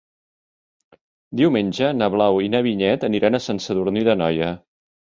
[1.41, 4.55] Diumenge na Blau i na Vinyet aniran a Sant Sadurní d'Anoia.